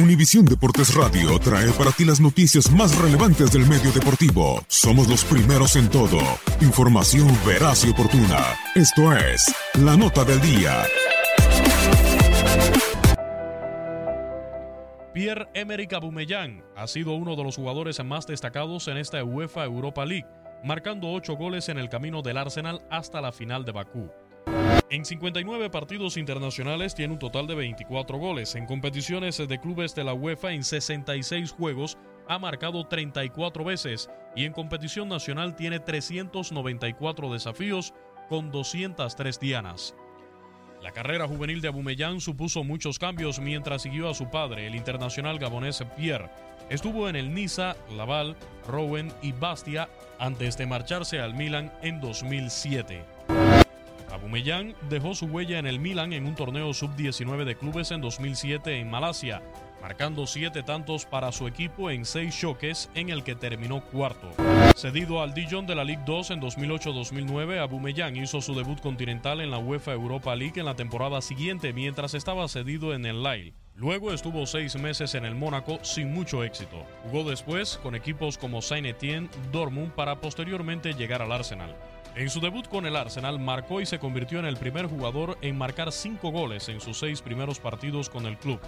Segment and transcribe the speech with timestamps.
[0.00, 4.64] Univisión Deportes Radio trae para ti las noticias más relevantes del medio deportivo.
[4.66, 6.18] Somos los primeros en todo.
[6.62, 8.38] Información veraz y oportuna.
[8.74, 10.84] Esto es La Nota del Día.
[15.12, 20.26] Pierre-Emerick Aubameyang ha sido uno de los jugadores más destacados en esta UEFA Europa League,
[20.64, 24.10] marcando ocho goles en el camino del Arsenal hasta la final de Bakú.
[24.90, 28.56] En 59 partidos internacionales tiene un total de 24 goles.
[28.56, 34.46] En competiciones de clubes de la UEFA en 66 juegos ha marcado 34 veces y
[34.46, 37.94] en competición nacional tiene 394 desafíos
[38.28, 39.94] con 203 dianas.
[40.82, 45.38] La carrera juvenil de Abumellán supuso muchos cambios mientras siguió a su padre, el internacional
[45.38, 46.30] gabonés Pierre.
[46.68, 49.88] Estuvo en el Niza, Laval, Rouen y Bastia
[50.18, 53.19] antes de marcharse al Milan en 2007.
[54.20, 58.78] Aubameyang dejó su huella en el Milan en un torneo sub-19 de clubes en 2007
[58.78, 59.42] en Malasia,
[59.80, 64.30] marcando siete tantos para su equipo en seis choques en el que terminó cuarto.
[64.76, 69.50] Cedido al Dijon de la Ligue 2 en 2008-2009, Aubameyang hizo su debut continental en
[69.50, 73.54] la UEFA Europa League en la temporada siguiente mientras estaba cedido en el Lille.
[73.74, 76.84] Luego estuvo seis meses en el Mónaco sin mucho éxito.
[77.04, 81.74] Jugó después con equipos como Saint-Étienne, Dortmund para posteriormente llegar al Arsenal.
[82.16, 85.56] En su debut con el Arsenal marcó y se convirtió en el primer jugador en
[85.56, 88.60] marcar cinco goles en sus seis primeros partidos con el club.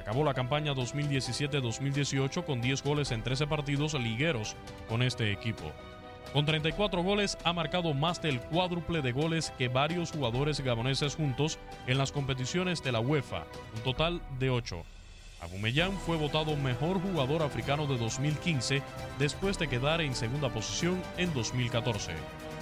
[0.00, 4.56] Acabó la campaña 2017-2018 con 10 goles en 13 partidos ligueros
[4.88, 5.70] con este equipo.
[6.32, 11.58] Con 34 goles ha marcado más del cuádruple de goles que varios jugadores gaboneses juntos
[11.86, 13.44] en las competiciones de la UEFA,
[13.76, 14.82] un total de 8.
[15.42, 18.82] Abumellán fue votado mejor jugador africano de 2015
[19.18, 22.12] después de quedar en segunda posición en 2014.